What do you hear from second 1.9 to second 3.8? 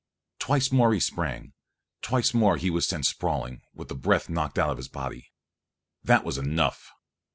twice more he was sent sprawling,